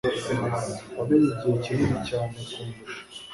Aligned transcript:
Wamenye 0.97 1.27
igihe 1.31 1.55
kinini 1.63 1.99
cyane 2.07 2.35
kundusha. 2.53 2.91